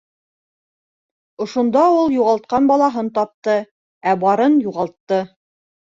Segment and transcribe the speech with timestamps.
[1.45, 3.59] Ошонда ул юғалтҡан балаһын тапты,
[4.13, 5.25] ә барын юғалтты.